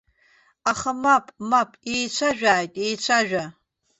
Аха, 0.71 0.91
мап, 1.03 1.25
мап, 1.49 1.69
еицәажәааит, 1.93 2.73
еицәажәа! 2.85 3.43